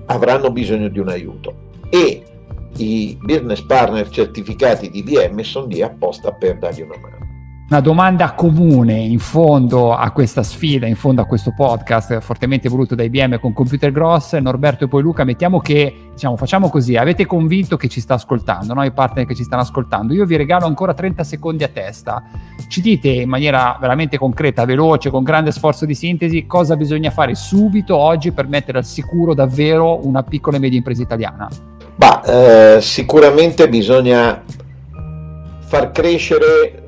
avranno 0.05 0.51
bisogno 0.51 0.87
di 0.87 0.99
un 0.99 1.09
aiuto. 1.09 1.53
E 1.89 2.23
i 2.77 3.17
business 3.21 3.61
partner 3.61 4.07
certificati 4.09 4.89
di 4.89 5.01
VM 5.01 5.41
sono 5.41 5.67
lì 5.67 5.81
apposta 5.81 6.31
per 6.31 6.57
dargli 6.57 6.81
una 6.81 6.97
mano 6.97 7.16
una 7.69 7.81
domanda 7.81 8.31
comune 8.31 8.93
in 8.93 9.19
fondo 9.19 9.93
a 9.93 10.11
questa 10.11 10.41
sfida, 10.41 10.87
in 10.87 10.95
fondo 10.95 11.21
a 11.21 11.25
questo 11.25 11.51
podcast 11.53 12.21
fortemente 12.21 12.69
voluto 12.69 12.95
da 12.95 13.03
IBM 13.03 13.39
con 13.41 13.51
Computer 13.51 13.91
Gross, 13.91 14.33
Norberto 14.35 14.85
e 14.85 14.87
poi 14.87 15.01
Luca, 15.01 15.25
mettiamo 15.25 15.59
che, 15.59 16.11
diciamo, 16.13 16.37
facciamo 16.37 16.69
così, 16.69 16.95
avete 16.95 17.25
convinto 17.25 17.75
che 17.75 17.89
ci 17.89 17.99
sta 17.99 18.13
ascoltando, 18.13 18.73
no? 18.73 18.85
i 18.85 18.93
partner 18.93 19.25
che 19.25 19.35
ci 19.35 19.43
stanno 19.43 19.63
ascoltando, 19.63 20.13
io 20.13 20.25
vi 20.25 20.37
regalo 20.37 20.65
ancora 20.65 20.93
30 20.93 21.25
secondi 21.25 21.65
a 21.65 21.67
testa, 21.67 22.23
ci 22.69 22.79
dite 22.79 23.09
in 23.09 23.27
maniera 23.27 23.77
veramente 23.81 24.17
concreta, 24.17 24.63
veloce, 24.63 25.09
con 25.09 25.23
grande 25.23 25.51
sforzo 25.51 25.85
di 25.85 25.93
sintesi, 25.93 26.45
cosa 26.45 26.77
bisogna 26.77 27.11
fare 27.11 27.35
subito 27.35 27.97
oggi 27.97 28.31
per 28.31 28.47
mettere 28.47 28.77
al 28.77 28.85
sicuro 28.85 29.33
davvero 29.33 30.05
una 30.07 30.23
piccola 30.23 30.55
e 30.55 30.59
media 30.61 30.77
impresa 30.77 31.01
italiana? 31.01 31.49
Bah, 31.97 32.21
eh, 32.25 32.77
sicuramente 32.79 33.67
bisogna 33.67 34.41
far 35.59 35.91
crescere 35.91 36.85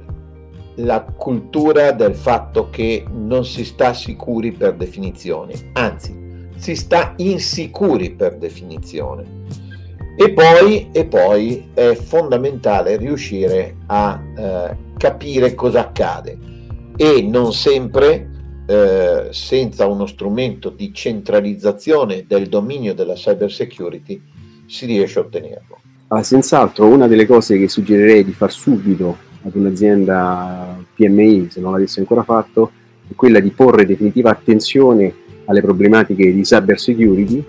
la 0.80 1.02
cultura 1.02 1.92
del 1.92 2.16
fatto 2.16 2.70
che 2.70 3.06
non 3.12 3.46
si 3.46 3.66
sta 3.66 3.94
sicuri 3.94 4.52
per 4.52 4.76
definizione, 4.76 5.54
anzi 5.74 6.18
si 6.56 6.76
sta 6.76 7.14
insicuri 7.18 8.12
per 8.12 8.38
definizione. 8.38 9.38
E 10.18 10.34
poi, 10.34 10.90
e 10.92 11.06
poi 11.06 11.70
è 11.74 11.94
fondamentale 11.96 12.98
riuscire 12.98 13.78
a 13.86 14.22
eh, 14.38 14.78
capire 14.98 15.56
cosa 15.56 15.80
accade 15.80 16.38
e 16.98 17.22
non 17.22 17.54
sempre 17.54 18.30
eh, 18.68 19.30
senza 19.32 19.88
uno 19.88 20.06
strumento 20.06 20.70
di 20.70 20.94
centralizzazione 20.94 22.26
del 22.28 22.48
dominio 22.48 22.94
della 22.94 23.14
cyber 23.14 23.50
security 23.50 24.22
si 24.68 24.86
riesce 24.86 25.20
a 25.20 25.22
ottenerlo. 25.22 25.80
Ah, 26.10 26.22
senz'altro 26.22 26.88
una 26.88 27.08
delle 27.08 27.26
cose 27.26 27.58
che 27.58 27.70
suggerirei 27.70 28.26
di 28.26 28.34
far 28.34 28.52
subito 28.52 29.28
ad 29.44 29.56
un'azienda 29.56 30.78
PMI, 30.96 31.48
se 31.50 31.62
non 31.62 31.72
l'avesse 31.72 32.00
ancora 32.00 32.24
fatto, 32.24 32.72
è 33.08 33.14
quella 33.16 33.40
di 33.40 33.50
porre 33.50 33.86
definitiva 33.86 34.30
attenzione 34.30 35.14
alle 35.46 35.62
problematiche 35.62 36.34
di 36.34 36.42
cyber 36.42 36.80
security 36.80 37.44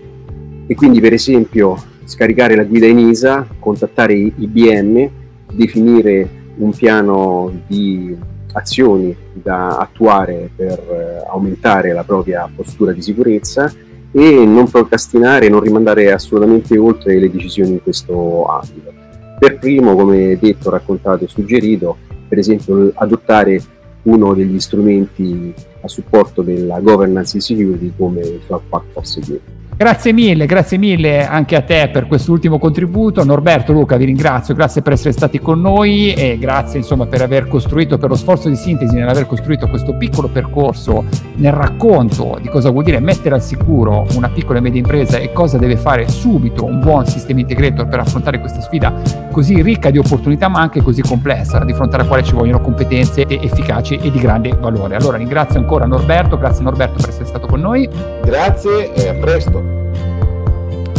e 0.66 0.74
quindi 0.74 1.00
per 1.00 1.12
esempio 1.12 1.76
scaricare 2.04 2.56
la 2.56 2.64
guida 2.64 2.86
ENISA, 2.86 3.46
contattare 3.58 4.14
IBM, 4.14 5.08
definire 5.52 6.28
un 6.56 6.72
piano 6.72 7.52
di 7.66 8.16
azioni 8.52 9.14
da 9.32 9.76
attuare 9.76 10.50
per 10.54 10.78
eh, 10.78 11.28
aumentare 11.28 11.92
la 11.92 12.04
propria 12.04 12.50
postura 12.54 12.92
di 12.92 13.02
sicurezza 13.02 13.72
e 14.12 14.44
non 14.44 14.68
procrastinare, 14.68 15.48
non 15.48 15.60
rimandare 15.60 16.12
assolutamente 16.12 16.76
oltre 16.76 17.18
le 17.18 17.30
decisioni 17.30 17.72
in 17.72 17.82
questo 17.82 18.46
ambito. 18.46 18.99
Per 19.40 19.58
primo, 19.58 19.94
come 19.94 20.36
detto, 20.38 20.68
raccontato 20.68 21.24
e 21.24 21.28
suggerito, 21.28 21.96
per 22.28 22.36
esempio 22.36 22.92
adottare 22.94 23.58
uno 24.02 24.34
degli 24.34 24.60
strumenti 24.60 25.54
a 25.80 25.88
supporto 25.88 26.42
della 26.42 26.78
governance 26.80 27.38
di 27.38 27.40
security 27.40 27.90
come 27.96 28.20
il 28.20 28.40
Cloud 28.44 28.64
Pack 28.68 28.92
for 28.92 29.06
Security. 29.06 29.59
Grazie 29.80 30.12
mille, 30.12 30.44
grazie 30.44 30.76
mille 30.76 31.26
anche 31.26 31.56
a 31.56 31.62
te 31.62 31.88
per 31.90 32.06
quest'ultimo 32.06 32.58
contributo. 32.58 33.24
Norberto, 33.24 33.72
Luca, 33.72 33.96
vi 33.96 34.04
ringrazio, 34.04 34.52
grazie 34.52 34.82
per 34.82 34.92
essere 34.92 35.12
stati 35.12 35.40
con 35.40 35.58
noi 35.58 36.12
e 36.12 36.36
grazie 36.38 36.80
insomma 36.80 37.06
per 37.06 37.22
aver 37.22 37.48
costruito, 37.48 37.96
per 37.96 38.10
lo 38.10 38.14
sforzo 38.14 38.50
di 38.50 38.56
sintesi 38.56 38.94
nell'aver 38.94 39.24
costruito 39.24 39.68
questo 39.68 39.94
piccolo 39.94 40.28
percorso 40.28 41.06
nel 41.36 41.52
racconto 41.52 42.36
di 42.42 42.48
cosa 42.48 42.68
vuol 42.68 42.84
dire 42.84 43.00
mettere 43.00 43.36
al 43.36 43.42
sicuro 43.42 44.06
una 44.16 44.28
piccola 44.28 44.58
e 44.58 44.60
media 44.60 44.80
impresa 44.80 45.16
e 45.16 45.32
cosa 45.32 45.56
deve 45.56 45.78
fare 45.78 46.06
subito 46.10 46.66
un 46.66 46.78
buon 46.78 47.06
sistema 47.06 47.40
integrator 47.40 47.88
per 47.88 48.00
affrontare 48.00 48.38
questa 48.38 48.60
sfida 48.60 48.92
così 49.32 49.62
ricca 49.62 49.88
di 49.88 49.96
opportunità 49.96 50.48
ma 50.48 50.60
anche 50.60 50.82
così 50.82 51.00
complessa, 51.00 51.64
di 51.64 51.72
fronte 51.72 51.96
alla 51.96 52.04
quale 52.04 52.22
ci 52.22 52.34
vogliono 52.34 52.60
competenze 52.60 53.26
efficaci 53.26 53.96
e 53.96 54.10
di 54.10 54.18
grande 54.18 54.54
valore. 54.60 54.96
Allora 54.96 55.16
ringrazio 55.16 55.58
ancora 55.58 55.86
Norberto, 55.86 56.36
grazie 56.36 56.64
Norberto 56.64 56.96
per 57.00 57.08
essere 57.08 57.24
stato 57.24 57.46
con 57.46 57.60
noi. 57.60 57.88
Grazie 58.22 58.92
e 58.92 59.08
a 59.08 59.14
presto. 59.14 59.69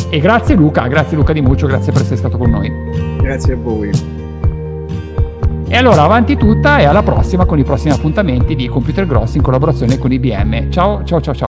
E 0.09 0.19
grazie 0.19 0.55
Luca, 0.55 0.87
grazie 0.87 1.15
Luca 1.15 1.31
Di 1.31 1.41
Muccio, 1.41 1.67
grazie 1.67 1.91
per 1.93 2.01
essere 2.01 2.17
stato 2.17 2.37
con 2.37 2.49
noi. 2.49 2.69
Grazie 3.21 3.53
a 3.53 3.57
voi. 3.57 3.89
E 5.67 5.77
allora 5.77 6.03
avanti 6.03 6.35
tutta 6.35 6.79
e 6.79 6.83
alla 6.83 7.01
prossima 7.01 7.45
con 7.45 7.57
i 7.57 7.63
prossimi 7.63 7.93
appuntamenti 7.93 8.55
di 8.55 8.67
Computer 8.67 9.05
Gross 9.07 9.35
in 9.35 9.41
collaborazione 9.41 9.97
con 9.97 10.11
IBM. 10.11 10.69
Ciao 10.69 11.03
ciao 11.05 11.21
ciao 11.21 11.33
ciao. 11.33 11.50